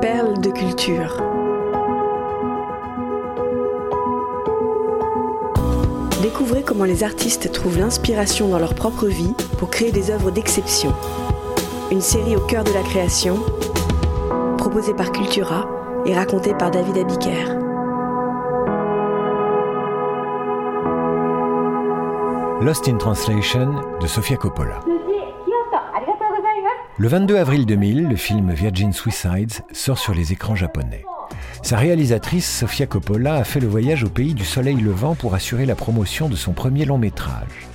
perles 0.00 0.40
de 0.40 0.50
culture. 0.50 1.22
Découvrez 6.22 6.62
comment 6.62 6.84
les 6.84 7.04
artistes 7.04 7.52
trouvent 7.52 7.78
l'inspiration 7.78 8.48
dans 8.48 8.58
leur 8.58 8.74
propre 8.74 9.06
vie 9.06 9.34
pour 9.58 9.68
créer 9.70 9.92
des 9.92 10.10
œuvres 10.10 10.30
d'exception. 10.30 10.94
Une 11.90 12.00
série 12.00 12.36
au 12.36 12.40
cœur 12.40 12.64
de 12.64 12.72
la 12.72 12.82
création, 12.82 13.40
proposée 14.56 14.94
par 14.94 15.12
Cultura 15.12 15.68
et 16.06 16.14
racontée 16.14 16.54
par 16.54 16.70
David 16.70 16.96
Abiker. 16.96 17.56
Lost 22.62 22.88
in 22.88 22.96
Translation 22.96 23.98
de 24.00 24.06
Sofia 24.06 24.36
Coppola. 24.36 24.80
Le 27.00 27.08
22 27.08 27.38
avril 27.38 27.64
2000, 27.64 28.08
le 28.08 28.16
film 28.16 28.52
Virgin 28.52 28.92
Suicides 28.92 29.62
sort 29.72 29.96
sur 29.96 30.12
les 30.12 30.34
écrans 30.34 30.54
japonais. 30.54 31.06
Sa 31.62 31.78
réalisatrice, 31.78 32.58
Sofia 32.58 32.86
Coppola, 32.86 33.36
a 33.36 33.44
fait 33.44 33.58
le 33.58 33.68
voyage 33.68 34.04
au 34.04 34.10
pays 34.10 34.34
du 34.34 34.44
soleil 34.44 34.76
levant 34.76 35.14
pour 35.14 35.34
assurer 35.34 35.64
la 35.64 35.74
promotion 35.74 36.28
de 36.28 36.36
son 36.36 36.52
premier 36.52 36.84
long 36.84 36.98
métrage. 36.98 37.68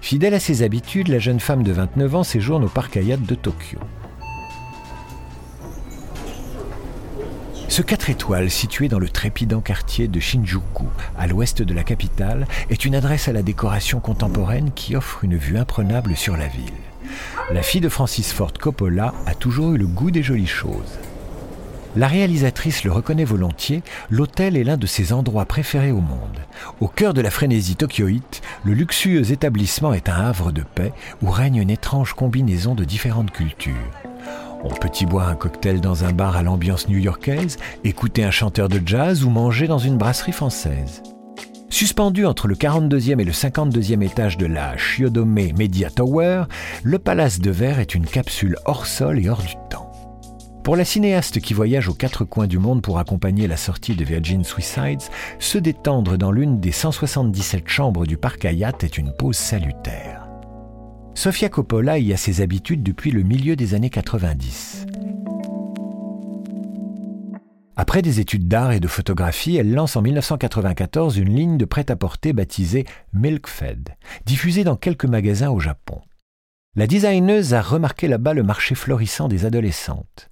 Fidèle 0.00 0.34
à 0.34 0.40
ses 0.40 0.64
habitudes, 0.64 1.06
la 1.06 1.20
jeune 1.20 1.38
femme 1.38 1.62
de 1.62 1.70
29 1.70 2.16
ans 2.16 2.24
séjourne 2.24 2.64
au 2.64 2.68
parc 2.68 2.96
Hayat 2.96 3.18
de 3.18 3.36
Tokyo. 3.36 3.78
Ce 7.74 7.82
4 7.82 8.08
étoiles, 8.08 8.50
situé 8.52 8.86
dans 8.86 9.00
le 9.00 9.08
trépidant 9.08 9.60
quartier 9.60 10.06
de 10.06 10.20
Shinjuku, 10.20 10.84
à 11.18 11.26
l'ouest 11.26 11.60
de 11.60 11.74
la 11.74 11.82
capitale, 11.82 12.46
est 12.70 12.84
une 12.84 12.94
adresse 12.94 13.26
à 13.26 13.32
la 13.32 13.42
décoration 13.42 13.98
contemporaine 13.98 14.70
qui 14.76 14.94
offre 14.94 15.24
une 15.24 15.36
vue 15.36 15.58
imprenable 15.58 16.16
sur 16.16 16.36
la 16.36 16.46
ville. 16.46 16.70
La 17.50 17.62
fille 17.62 17.80
de 17.80 17.88
Francis 17.88 18.32
Ford 18.32 18.52
Coppola 18.52 19.12
a 19.26 19.34
toujours 19.34 19.72
eu 19.72 19.78
le 19.78 19.88
goût 19.88 20.12
des 20.12 20.22
jolies 20.22 20.46
choses. 20.46 21.00
La 21.96 22.06
réalisatrice 22.06 22.84
le 22.84 22.92
reconnaît 22.92 23.24
volontiers, 23.24 23.82
l'hôtel 24.08 24.56
est 24.56 24.62
l'un 24.62 24.76
de 24.76 24.86
ses 24.86 25.12
endroits 25.12 25.46
préférés 25.46 25.90
au 25.90 26.00
monde. 26.00 26.44
Au 26.78 26.86
cœur 26.86 27.12
de 27.12 27.22
la 27.22 27.30
frénésie 27.32 27.74
tokyoïte, 27.74 28.40
le 28.62 28.74
luxueux 28.74 29.32
établissement 29.32 29.92
est 29.92 30.08
un 30.08 30.14
havre 30.14 30.52
de 30.52 30.62
paix 30.62 30.92
où 31.22 31.28
règne 31.28 31.56
une 31.56 31.70
étrange 31.70 32.12
combinaison 32.12 32.76
de 32.76 32.84
différentes 32.84 33.32
cultures. 33.32 33.90
On 34.64 34.74
peut 34.74 34.90
y 34.98 35.04
boire 35.04 35.28
un 35.28 35.36
cocktail 35.36 35.80
dans 35.80 36.04
un 36.04 36.12
bar 36.12 36.36
à 36.36 36.42
l'ambiance 36.42 36.88
new-yorkaise, 36.88 37.58
écouter 37.84 38.24
un 38.24 38.30
chanteur 38.30 38.70
de 38.70 38.80
jazz 38.84 39.22
ou 39.22 39.28
manger 39.28 39.66
dans 39.66 39.78
une 39.78 39.98
brasserie 39.98 40.32
française. 40.32 41.02
Suspendu 41.68 42.24
entre 42.24 42.48
le 42.48 42.54
42e 42.54 43.20
et 43.20 43.24
le 43.24 43.32
52e 43.32 44.02
étage 44.02 44.38
de 44.38 44.46
la 44.46 44.76
Shiodome 44.78 45.52
Media 45.56 45.90
Tower, 45.90 46.44
le 46.82 46.98
Palace 46.98 47.40
de 47.40 47.50
Verre 47.50 47.78
est 47.78 47.94
une 47.94 48.06
capsule 48.06 48.56
hors 48.64 48.86
sol 48.86 49.18
et 49.18 49.28
hors 49.28 49.42
du 49.42 49.54
temps. 49.68 49.92
Pour 50.62 50.76
la 50.76 50.86
cinéaste 50.86 51.40
qui 51.40 51.52
voyage 51.52 51.88
aux 51.88 51.94
quatre 51.94 52.24
coins 52.24 52.46
du 52.46 52.58
monde 52.58 52.80
pour 52.80 52.98
accompagner 52.98 53.46
la 53.46 53.58
sortie 53.58 53.94
de 53.94 54.04
Virgin 54.04 54.44
Suicides, 54.44 55.02
se 55.38 55.58
détendre 55.58 56.16
dans 56.16 56.32
l'une 56.32 56.58
des 56.58 56.72
177 56.72 57.68
chambres 57.68 58.06
du 58.06 58.16
parc 58.16 58.46
Hayat 58.46 58.78
est 58.80 58.96
une 58.96 59.12
pause 59.12 59.36
salutaire. 59.36 60.23
Sofia 61.16 61.48
Coppola 61.48 61.98
y 61.98 62.12
a 62.12 62.16
ses 62.16 62.40
habitudes 62.40 62.82
depuis 62.82 63.12
le 63.12 63.22
milieu 63.22 63.54
des 63.54 63.74
années 63.74 63.88
90. 63.88 64.86
Après 67.76 68.02
des 68.02 68.18
études 68.18 68.48
d'art 68.48 68.72
et 68.72 68.80
de 68.80 68.88
photographie, 68.88 69.56
elle 69.56 69.72
lance 69.72 69.96
en 69.96 70.02
1994 70.02 71.16
une 71.16 71.34
ligne 71.34 71.56
de 71.56 71.64
prêt-à-porter 71.64 72.32
baptisée 72.32 72.84
Milkfed, 73.12 73.90
diffusée 74.26 74.64
dans 74.64 74.76
quelques 74.76 75.04
magasins 75.04 75.50
au 75.50 75.60
Japon. 75.60 76.02
La 76.74 76.88
designeuse 76.88 77.54
a 77.54 77.62
remarqué 77.62 78.08
là-bas 78.08 78.34
le 78.34 78.42
marché 78.42 78.74
florissant 78.74 79.28
des 79.28 79.44
adolescentes. 79.44 80.28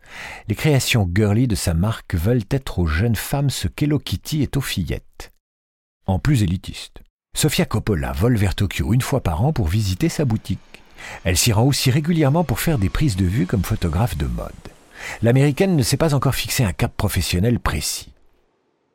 Les 0.48 0.56
créations 0.56 1.08
girly 1.14 1.47
de 1.47 1.55
sa 1.55 1.75
marque 1.75 2.16
veulent 2.16 2.44
être 2.50 2.80
aux 2.80 2.86
jeunes 2.86 3.16
femmes 3.16 3.50
ce 3.50 3.69
qu'Hello 3.69 4.00
Kitty 4.00 4.42
est 4.42 4.56
aux 4.56 4.60
fillettes. 4.60 5.33
En 6.06 6.19
plus 6.19 6.42
élitiste. 6.42 7.03
Sofia 7.34 7.65
Coppola 7.65 8.12
vole 8.12 8.37
vers 8.37 8.54
Tokyo 8.54 8.92
une 8.92 9.00
fois 9.00 9.22
par 9.22 9.42
an 9.44 9.53
pour 9.53 9.69
visiter 9.69 10.09
sa 10.09 10.25
boutique. 10.25 10.72
Elle 11.25 11.37
s'y 11.37 11.53
rend 11.53 11.65
aussi 11.65 11.91
régulièrement 11.91 12.45
pour 12.45 12.61
faire 12.61 12.79
des 12.79 12.89
prises 12.89 13.17
de 13.17 13.25
vue 13.25 13.47
comme 13.47 13.65
photographe 13.65 14.17
de 14.17 14.27
mode 14.27 14.53
l'américaine 15.23 15.77
ne 15.77 15.83
s'est 15.83 15.97
pas 15.97 16.15
encore 16.15 16.35
fixé 16.35 16.65
un 16.65 16.73
cap 16.73 16.93
professionnel 16.97 17.59
précis. 17.59 18.09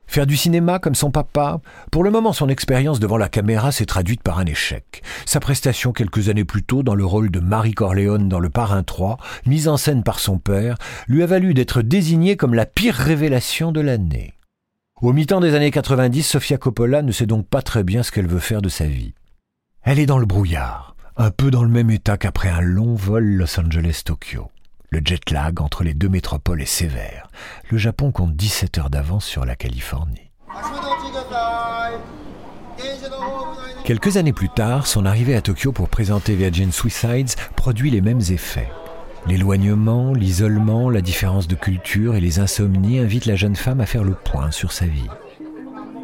Faire 0.09 0.25
du 0.25 0.38
cinéma 0.38 0.79
comme 0.79 0.95
son 0.95 1.12
papa 1.12 1.59
Pour 1.91 2.06
le 2.06 2.12
moment, 2.12 2.31
son 2.31 2.47
expérience 2.47 3.01
devant 3.01 3.18
la 3.18 3.28
caméra 3.28 3.73
s'est 3.73 3.85
traduite 3.85 4.23
par 4.23 4.40
un 4.40 4.45
échec. 4.45 5.03
Sa 5.25 5.41
prestation 5.41 5.91
quelques 5.91 6.29
années 6.29 6.45
plus 6.45 6.63
tôt 6.63 6.81
dans 6.81 6.95
le 6.95 7.06
rôle 7.06 7.29
de 7.29 7.41
Marie 7.41 7.73
Corleone 7.73 8.29
dans 8.29 8.39
Le 8.39 8.50
Parrain 8.50 8.84
3, 8.84 9.18
mise 9.45 9.68
en 9.68 9.75
scène 9.75 10.03
par 10.03 10.19
son 10.19 10.38
père, 10.38 10.78
lui 11.09 11.24
a 11.24 11.25
valu 11.25 11.53
d'être 11.53 11.81
désignée 11.81 12.38
comme 12.38 12.53
la 12.53 12.66
pire 12.66 12.95
révélation 12.95 13.74
de 13.74 13.81
l'année. 13.81 14.34
Au 15.01 15.12
mi-temps 15.12 15.41
des 15.41 15.56
années 15.56 15.72
90, 15.72 16.24
Sofia 16.24 16.57
Coppola 16.57 17.01
ne 17.01 17.12
sait 17.12 17.25
donc 17.25 17.45
pas 17.45 17.62
très 17.62 17.84
bien 17.84 18.01
ce 18.01 18.12
qu'elle 18.12 18.28
veut 18.28 18.39
faire 18.39 18.62
de 18.62 18.69
sa 18.69 18.85
vie. 18.85 19.13
Elle 19.84 20.00
est 20.00 20.06
dans 20.06 20.19
le 20.19 20.25
brouillard, 20.25 20.95
un 21.19 21.31
peu 21.31 21.50
dans 21.50 21.63
le 21.63 21.69
même 21.69 21.89
état 21.89 22.17
qu'après 22.17 22.50
un 22.50 22.61
long 22.61 22.94
vol 22.94 23.23
Los 23.23 23.59
Angeles-Tokyo. 23.59 24.51
Le 24.89 25.01
jet 25.03 25.31
lag 25.31 25.61
entre 25.61 25.83
les 25.83 25.95
deux 25.95 26.09
métropoles 26.09 26.61
est 26.61 26.66
sévère. 26.66 27.28
Le 27.72 27.78
Japon 27.78 28.11
compte 28.11 28.35
17 28.35 28.78
heures 28.78 28.89
d'avance 28.89 29.25
sur 29.25 29.44
la 29.44 29.56
Californie. 29.56 30.29
Quelques 33.83 34.17
années 34.17 34.33
plus 34.33 34.50
tard, 34.50 34.85
son 34.85 35.06
arrivée 35.06 35.35
à 35.35 35.41
Tokyo 35.41 35.72
pour 35.72 35.89
présenter 35.89 36.35
Virgin 36.35 36.72
Suicides 36.72 37.31
produit 37.56 37.89
les 37.89 38.01
mêmes 38.01 38.22
effets. 38.29 38.69
L'éloignement, 39.25 40.13
l'isolement, 40.13 40.89
la 40.89 41.01
différence 41.01 41.47
de 41.47 41.56
culture 41.56 42.16
et 42.16 42.22
les 42.22 42.39
insomnies 42.39 43.00
invitent 43.00 43.25
la 43.25 43.35
jeune 43.35 43.56
femme 43.56 43.81
à 43.81 43.85
faire 43.85 44.03
le 44.03 44.13
point 44.13 44.51
sur 44.51 44.72
sa 44.72 44.85
vie. 44.85 45.09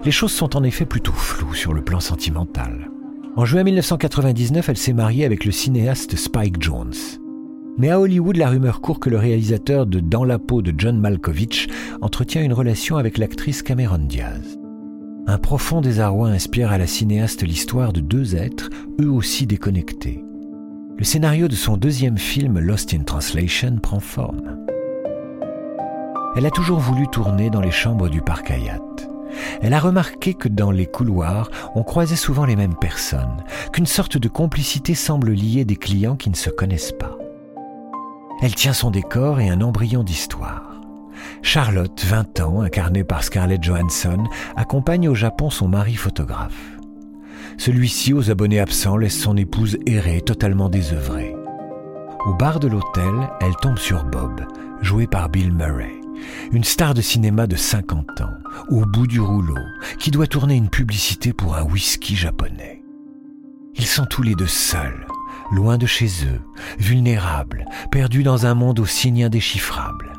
Les 0.04 0.12
choses 0.12 0.34
sont 0.34 0.58
en 0.58 0.64
effet 0.64 0.86
plutôt 0.86 1.14
floues 1.14 1.54
sur 1.54 1.74
le 1.74 1.84
plan 1.84 2.00
sentimental. 2.00 2.90
En 3.36 3.46
juin 3.46 3.64
1999, 3.64 4.70
elle 4.70 4.78
s'est 4.78 4.94
mariée 4.94 5.26
avec 5.26 5.44
le 5.44 5.52
cinéaste 5.52 6.16
Spike 6.16 6.62
Jones. 6.62 6.94
Mais 7.80 7.90
à 7.90 8.00
Hollywood, 8.00 8.38
la 8.38 8.50
rumeur 8.50 8.80
court 8.80 9.00
que 9.00 9.10
le 9.10 9.18
réalisateur 9.18 9.88
de 9.88 10.00
Dans 10.00 10.24
la 10.24 10.38
peau 10.38 10.62
de 10.62 10.72
John 10.78 11.00
Malkovich 11.00 11.68
entretient 12.02 12.44
une 12.44 12.54
relation 12.54 12.98
avec 12.98 13.18
l'actrice 13.18 13.64
Cameron 13.64 14.06
Diaz. 14.08 14.60
Un 15.26 15.40
profond 15.40 15.82
désarroi 15.82 16.30
inspire 16.30 16.72
à 16.72 16.78
la 16.78 16.86
cinéaste 16.86 17.42
l'histoire 17.42 17.92
de 17.92 18.02
deux 18.02 18.36
êtres, 18.36 18.70
eux 19.02 19.10
aussi 19.10 19.48
déconnectés. 19.48 20.24
Le 21.00 21.04
scénario 21.04 21.48
de 21.48 21.56
son 21.56 21.76
deuxième 21.76 22.20
film 22.20 22.60
Lost 22.60 22.94
in 22.94 23.02
Translation 23.02 23.78
prend 23.82 24.00
forme. 24.00 24.60
Elle 26.36 26.46
a 26.46 26.52
toujours 26.52 26.80
voulu 26.80 27.08
tourner 27.08 27.50
dans 27.50 27.62
les 27.62 27.72
chambres 27.72 28.10
du 28.10 28.22
parc 28.22 28.52
Hayat. 28.52 28.80
Elle 29.62 29.74
a 29.74 29.80
remarqué 29.80 30.34
que 30.34 30.48
dans 30.48 30.72
les 30.72 30.86
couloirs, 30.86 31.50
on 31.76 31.84
croisait 31.84 32.16
souvent 32.16 32.46
les 32.46 32.56
mêmes 32.56 32.76
personnes, 32.76 33.44
qu'une 33.72 33.86
sorte 33.86 34.18
de 34.18 34.28
complicité 34.28 34.96
semble 34.96 35.32
lier 35.32 35.66
des 35.66 35.76
clients 35.76 36.16
qui 36.16 36.30
ne 36.30 36.36
se 36.36 36.50
connaissent 36.50 36.92
pas. 36.92 37.18
Elle 38.42 38.56
tient 38.56 38.74
son 38.74 38.92
décor 38.92 39.40
et 39.40 39.50
un 39.50 39.62
embryon 39.62 40.04
d'histoire. 40.04 40.82
Charlotte, 41.42 42.04
20 42.06 42.40
ans, 42.42 42.62
incarnée 42.62 43.04
par 43.04 43.24
Scarlett 43.24 43.64
Johansson, 43.64 44.24
accompagne 44.56 45.08
au 45.08 45.16
Japon 45.16 45.50
son 45.50 45.68
mari 45.68 45.96
photographe. 45.96 46.78
Celui-ci, 47.58 48.14
aux 48.14 48.32
abonnés 48.32 48.60
absents, 48.60 48.98
laisse 48.98 49.20
son 49.20 49.38
épouse 49.38 49.78
errer, 49.86 50.22
totalement 50.22 50.70
désœuvrée. 50.70 51.36
Au 52.26 52.34
bar 52.34 52.60
de 52.60 52.68
l'hôtel, 52.68 53.14
elle 53.42 53.56
tombe 53.62 53.78
sur 53.78 54.04
Bob, 54.06 54.42
joué 54.82 55.08
par 55.08 55.30
Bill 55.30 55.52
Murray, 55.52 55.94
une 56.52 56.64
star 56.64 56.94
de 56.94 57.02
cinéma 57.02 57.48
de 57.48 57.56
50 57.56 58.22
ans, 58.22 58.34
au 58.70 58.86
bout 58.86 59.08
du 59.08 59.20
rouleau, 59.20 59.58
qui 60.00 60.12
doit 60.12 60.28
tourner 60.28 60.56
une 60.56 60.70
publicité 60.70 61.34
pour 61.34 61.56
un 61.56 61.64
whisky 61.64 62.16
japonais. 62.16 62.84
Ils 63.76 63.88
sont 63.88 64.06
tous 64.06 64.22
les 64.22 64.36
deux 64.36 64.48
seuls, 64.48 65.08
loin 65.52 65.78
de 65.78 65.86
chez 65.86 66.08
eux, 66.26 66.42
vulnérables, 66.78 67.66
perdus 67.92 68.24
dans 68.24 68.46
un 68.46 68.54
monde 68.54 68.80
aussi 68.80 69.24
indéchiffrable. 69.24 70.14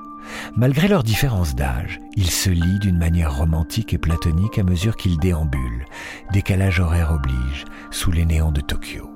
Malgré 0.57 0.89
leur 0.89 1.03
différence 1.03 1.55
d'âge, 1.55 2.01
ils 2.17 2.31
se 2.31 2.51
lient 2.51 2.81
d'une 2.81 2.99
manière 2.99 3.37
romantique 3.37 3.95
et 3.95 3.99
platonique 3.99 4.59
à 4.59 4.65
mesure 4.65 4.97
qu'ils 4.97 5.19
déambulent, 5.19 5.85
décalage 6.33 6.81
horaire 6.81 7.13
oblige, 7.13 7.65
sous 7.91 8.11
les 8.11 8.25
néons 8.25 8.53
de 8.53 8.61
Tokyo. 8.61 9.14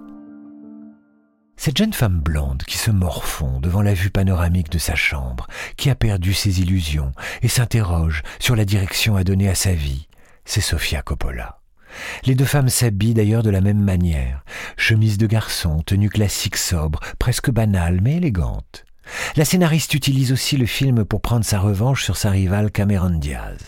Cette 1.61 1.77
jeune 1.77 1.93
femme 1.93 2.21
blonde 2.21 2.63
qui 2.63 2.79
se 2.79 2.93
morfond 2.93 3.59
devant 3.59 3.83
la 3.83 3.93
vue 3.93 4.11
panoramique 4.11 4.71
de 4.71 4.79
sa 4.79 4.95
chambre, 4.95 5.49
qui 5.77 5.91
a 5.91 5.97
perdu 5.97 6.33
ses 6.33 6.61
illusions 6.61 7.11
et 7.43 7.49
s'interroge 7.49 8.23
sur 8.39 8.55
la 8.55 8.65
direction 8.65 9.17
à 9.17 9.25
donner 9.25 9.49
à 9.49 9.57
sa 9.57 9.73
vie, 9.73 10.07
c'est 10.45 10.61
Sofia 10.61 11.03
Coppola. 11.03 11.61
Les 12.25 12.37
deux 12.37 12.45
femmes 12.45 12.69
s'habillent 12.69 13.13
d'ailleurs 13.13 13.43
de 13.43 13.51
la 13.51 13.61
même 13.61 13.83
manière. 13.83 14.45
Chemise 14.77 15.19
de 15.19 15.27
garçon, 15.27 15.83
tenue 15.83 16.11
classique 16.11 16.57
sobre, 16.57 17.01
presque 17.19 17.51
banale 17.51 18.01
mais 18.03 18.19
élégante. 18.19 18.85
La 19.37 19.45
scénariste 19.45 19.95
utilise 19.95 20.33
aussi 20.33 20.57
le 20.57 20.67
film 20.67 21.05
pour 21.05 21.21
prendre 21.21 21.45
sa 21.45 21.59
revanche 21.59 22.05
sur 22.05 22.17
sa 22.17 22.31
rivale 22.31 22.71
Cameron 22.71 23.11
Diaz. 23.11 23.59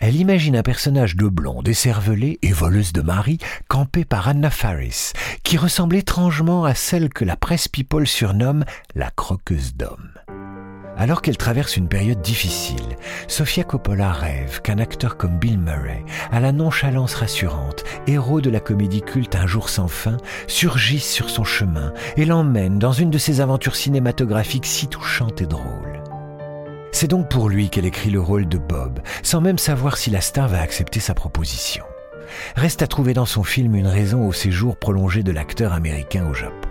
Elle 0.00 0.16
imagine 0.16 0.56
un 0.56 0.62
personnage 0.62 1.16
de 1.16 1.28
blonde 1.28 1.68
écervelée 1.68 2.38
et 2.42 2.52
voleuse 2.52 2.92
de 2.92 3.02
mari 3.02 3.38
campé 3.68 4.04
par 4.04 4.28
Anna 4.28 4.50
Faris, 4.50 5.12
qui 5.42 5.56
ressemble 5.56 5.96
étrangement 5.96 6.64
à 6.64 6.74
celle 6.74 7.08
que 7.08 7.24
la 7.24 7.36
presse 7.36 7.68
people 7.68 8.06
surnomme 8.06 8.64
la 8.94 9.10
croqueuse 9.10 9.74
d'hommes. 9.74 10.12
Alors 10.98 11.20
qu'elle 11.20 11.36
traverse 11.36 11.76
une 11.76 11.88
période 11.88 12.22
difficile, 12.22 12.96
Sofia 13.28 13.64
Coppola 13.64 14.12
rêve 14.12 14.62
qu'un 14.62 14.78
acteur 14.78 15.18
comme 15.18 15.38
Bill 15.38 15.58
Murray, 15.58 16.02
à 16.32 16.40
la 16.40 16.52
nonchalance 16.52 17.14
rassurante, 17.14 17.84
héros 18.06 18.40
de 18.40 18.48
la 18.48 18.60
comédie 18.60 19.02
culte 19.02 19.36
Un 19.36 19.46
jour 19.46 19.68
sans 19.68 19.88
fin, 19.88 20.16
surgisse 20.46 21.10
sur 21.10 21.28
son 21.28 21.44
chemin 21.44 21.92
et 22.16 22.24
l'emmène 22.24 22.78
dans 22.78 22.92
une 22.92 23.10
de 23.10 23.18
ses 23.18 23.42
aventures 23.42 23.76
cinématographiques 23.76 24.66
si 24.66 24.88
touchantes 24.88 25.42
et 25.42 25.46
drôles. 25.46 26.02
C'est 26.92 27.08
donc 27.08 27.28
pour 27.28 27.50
lui 27.50 27.68
qu'elle 27.68 27.84
écrit 27.84 28.10
le 28.10 28.20
rôle 28.20 28.48
de 28.48 28.56
Bob, 28.56 29.00
sans 29.22 29.42
même 29.42 29.58
savoir 29.58 29.98
si 29.98 30.08
la 30.08 30.22
star 30.22 30.48
va 30.48 30.62
accepter 30.62 30.98
sa 30.98 31.12
proposition. 31.12 31.84
Reste 32.56 32.80
à 32.80 32.86
trouver 32.86 33.12
dans 33.12 33.26
son 33.26 33.44
film 33.44 33.74
une 33.74 33.86
raison 33.86 34.26
au 34.26 34.32
séjour 34.32 34.76
prolongé 34.76 35.22
de 35.22 35.30
l'acteur 35.30 35.74
américain 35.74 36.26
au 36.26 36.32
Japon. 36.32 36.65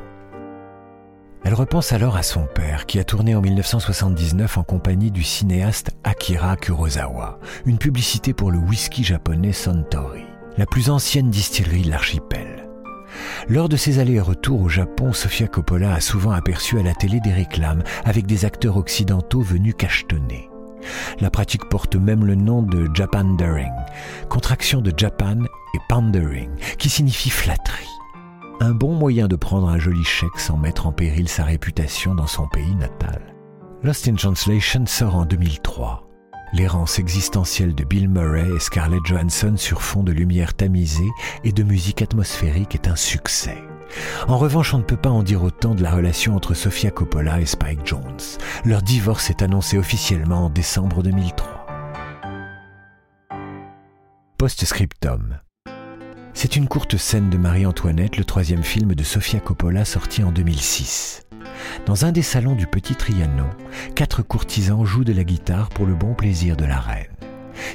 Elle 1.45 1.53
repense 1.53 1.93
alors 1.93 2.15
à 2.15 2.23
son 2.23 2.47
père 2.47 2.87
qui 2.87 2.97
a 2.97 3.03
tourné 3.03 3.35
en 3.35 3.41
1979 3.41 4.57
en 4.57 4.63
compagnie 4.63 5.11
du 5.11 5.21
cinéaste 5.21 5.91
Akira 6.03 6.57
Kurosawa, 6.57 7.39
une 7.67 7.77
publicité 7.77 8.33
pour 8.33 8.49
le 8.49 8.57
whisky 8.57 9.03
japonais 9.03 9.53
Suntory, 9.53 10.25
la 10.57 10.65
plus 10.65 10.89
ancienne 10.89 11.29
distillerie 11.29 11.83
de 11.83 11.91
l'archipel. 11.91 12.67
Lors 13.47 13.69
de 13.69 13.77
ses 13.77 13.99
allers-retours 13.99 14.59
au 14.59 14.69
Japon, 14.69 15.13
Sofia 15.13 15.47
Coppola 15.47 15.93
a 15.93 16.01
souvent 16.01 16.31
aperçu 16.31 16.79
à 16.79 16.83
la 16.83 16.95
télé 16.95 17.19
des 17.19 17.31
réclames 17.31 17.83
avec 18.05 18.25
des 18.25 18.43
acteurs 18.43 18.77
occidentaux 18.77 19.41
venus 19.41 19.75
cachetonner. 19.77 20.49
La 21.19 21.29
pratique 21.29 21.69
porte 21.69 21.95
même 21.95 22.25
le 22.25 22.33
nom 22.33 22.63
de 22.63 22.89
Japandering, 22.95 23.71
contraction 24.29 24.81
de 24.81 24.91
Japan 24.97 25.37
et 25.75 25.79
pandering, 25.89 26.49
qui 26.79 26.89
signifie 26.89 27.29
flatterie 27.29 27.94
un 28.59 28.71
bon 28.71 28.93
moyen 28.93 29.27
de 29.27 29.35
prendre 29.35 29.67
un 29.67 29.79
joli 29.79 30.03
chèque 30.03 30.39
sans 30.39 30.57
mettre 30.57 30.87
en 30.87 30.91
péril 30.91 31.27
sa 31.27 31.43
réputation 31.43 32.15
dans 32.15 32.27
son 32.27 32.47
pays 32.47 32.75
natal. 32.75 33.35
Lost 33.83 34.07
in 34.07 34.15
Translation 34.15 34.85
sort 34.85 35.15
en 35.15 35.25
2003. 35.25 36.07
L'errance 36.53 36.99
existentielle 36.99 37.75
de 37.75 37.83
Bill 37.83 38.07
Murray 38.07 38.47
et 38.55 38.59
Scarlett 38.59 39.05
Johansson 39.05 39.55
sur 39.57 39.81
fond 39.81 40.03
de 40.03 40.11
lumière 40.11 40.53
tamisée 40.53 41.09
et 41.43 41.51
de 41.51 41.63
musique 41.63 42.01
atmosphérique 42.01 42.75
est 42.75 42.87
un 42.87 42.95
succès. 42.95 43.57
En 44.27 44.37
revanche, 44.37 44.73
on 44.73 44.79
ne 44.79 44.83
peut 44.83 44.97
pas 44.97 45.09
en 45.09 45.23
dire 45.23 45.43
autant 45.43 45.75
de 45.75 45.83
la 45.83 45.91
relation 45.91 46.35
entre 46.35 46.53
Sofia 46.53 46.91
Coppola 46.91 47.41
et 47.41 47.45
Spike 47.45 47.85
Jones. 47.85 48.17
Leur 48.63 48.81
divorce 48.81 49.29
est 49.29 49.41
annoncé 49.41 49.77
officiellement 49.77 50.45
en 50.45 50.49
décembre 50.49 51.03
2003. 51.03 51.67
Post-scriptum. 54.37 55.39
C'est 56.37 56.57
une 56.57 56.67
courte 56.67 56.97
scène 56.97 57.29
de 57.29 57.37
Marie-Antoinette, 57.37 58.17
le 58.17 58.25
troisième 58.25 58.61
film 58.61 58.93
de 58.93 59.03
Sofia 59.05 59.39
Coppola 59.39 59.85
sorti 59.85 60.21
en 60.21 60.33
2006. 60.33 61.23
Dans 61.85 62.03
un 62.03 62.11
des 62.11 62.21
salons 62.21 62.55
du 62.55 62.67
Petit 62.67 62.93
Trianon, 62.93 63.49
quatre 63.95 64.21
courtisans 64.21 64.83
jouent 64.83 65.05
de 65.05 65.13
la 65.13 65.23
guitare 65.23 65.69
pour 65.69 65.85
le 65.85 65.95
bon 65.95 66.13
plaisir 66.13 66.57
de 66.57 66.65
la 66.65 66.77
reine. 66.77 67.07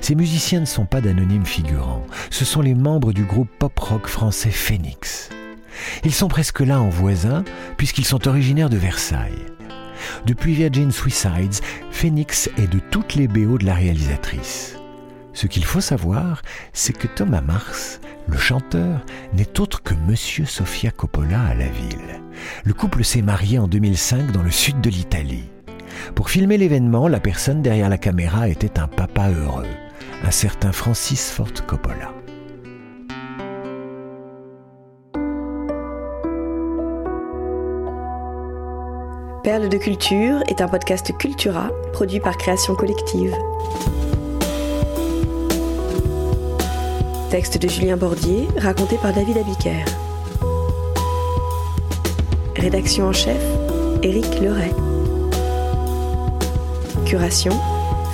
Ces 0.02 0.14
musiciens 0.14 0.60
ne 0.60 0.66
sont 0.66 0.84
pas 0.84 1.00
d'anonymes 1.00 1.46
figurants, 1.46 2.04
ce 2.28 2.44
sont 2.44 2.60
les 2.60 2.74
membres 2.74 3.14
du 3.14 3.24
groupe 3.24 3.50
pop-rock 3.58 4.06
français 4.06 4.50
Phoenix. 4.50 5.30
Ils 6.04 6.14
sont 6.14 6.28
presque 6.28 6.60
là 6.60 6.82
en 6.82 6.90
voisins, 6.90 7.44
puisqu'ils 7.78 8.04
sont 8.04 8.28
originaires 8.28 8.70
de 8.70 8.76
Versailles. 8.76 9.46
Depuis 10.26 10.52
Virgin 10.52 10.92
Suicides, 10.92 11.64
Phoenix 11.90 12.50
est 12.58 12.70
de 12.70 12.78
toutes 12.90 13.14
les 13.14 13.26
BO 13.26 13.56
de 13.56 13.64
la 13.64 13.74
réalisatrice. 13.74 14.79
Ce 15.40 15.46
qu'il 15.46 15.64
faut 15.64 15.80
savoir, 15.80 16.42
c'est 16.74 16.92
que 16.92 17.06
Thomas 17.06 17.40
Mars 17.40 18.02
le 18.28 18.36
chanteur 18.36 19.06
n'est 19.32 19.58
autre 19.58 19.82
que 19.82 19.94
Monsieur 19.94 20.44
Sofia 20.44 20.90
Coppola 20.90 21.40
à 21.40 21.54
la 21.54 21.66
ville. 21.66 22.20
Le 22.62 22.74
couple 22.74 23.02
s'est 23.04 23.22
marié 23.22 23.58
en 23.58 23.66
2005 23.66 24.32
dans 24.32 24.42
le 24.42 24.50
sud 24.50 24.82
de 24.82 24.90
l'Italie. 24.90 25.48
Pour 26.14 26.28
filmer 26.28 26.58
l'événement, 26.58 27.08
la 27.08 27.20
personne 27.20 27.62
derrière 27.62 27.88
la 27.88 27.96
caméra 27.96 28.50
était 28.50 28.78
un 28.78 28.86
papa 28.86 29.30
heureux, 29.30 29.64
un 30.22 30.30
certain 30.30 30.72
Francis 30.72 31.30
Ford 31.30 31.54
Coppola. 31.66 32.12
Perle 39.42 39.70
de 39.70 39.78
culture 39.78 40.42
est 40.48 40.60
un 40.60 40.68
podcast 40.68 41.16
Cultura 41.16 41.70
produit 41.94 42.20
par 42.20 42.36
Création 42.36 42.74
Collective. 42.74 43.34
Texte 47.30 47.58
de 47.58 47.68
Julien 47.68 47.96
Bordier, 47.96 48.48
raconté 48.56 48.96
par 48.96 49.12
David 49.12 49.38
Abiker. 49.38 49.84
Rédaction 52.56 53.06
en 53.06 53.12
chef, 53.12 53.40
Éric 54.02 54.40
Leray. 54.40 54.72
Curation, 57.06 57.52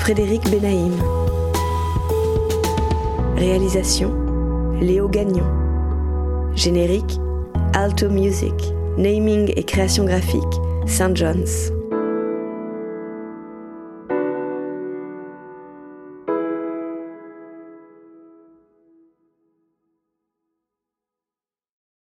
Frédéric 0.01 0.43
Benaïm. 0.51 0.93
Réalisation, 3.37 4.13
Léo 4.83 5.09
Gagnon. 5.09 5.47
Générique, 6.55 7.19
Alto 7.73 8.11
Music. 8.11 8.53
Naming 8.99 9.51
et 9.57 9.65
création 9.65 10.05
graphique, 10.05 10.43
Saint 10.87 11.15
John's. 11.15 11.73